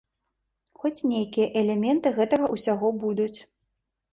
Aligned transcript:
Хоць 0.83 1.05
нейкія 1.11 1.47
элементы 1.63 2.13
гэтага 2.21 2.51
ўсяго 2.55 2.87
будуць. 3.05 3.37